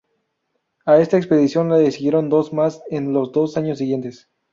[0.83, 4.29] A esta expedición le siguieron dos más en los dos años siguientes.